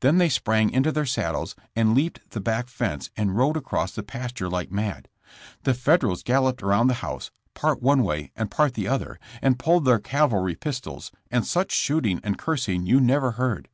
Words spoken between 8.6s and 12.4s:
the other, and pulled their cavalry pistols, and such shooting and